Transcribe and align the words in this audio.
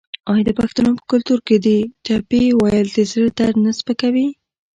آیا 0.31 0.43
د 0.47 0.49
پښتنو 0.59 0.91
په 0.99 1.03
کلتور 1.11 1.39
کې 1.47 1.55
د 1.65 1.67
ټپې 2.05 2.43
ویل 2.59 2.87
د 2.93 2.99
زړه 3.11 3.29
درد 3.39 3.57
نه 3.65 3.71
سپکوي؟ 3.79 4.27